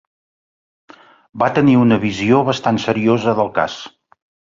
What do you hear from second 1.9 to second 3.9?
visió bastant seriosa del cas.